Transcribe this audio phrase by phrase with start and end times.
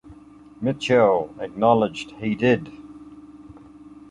[0.59, 2.71] Mitchell acknowledged he did.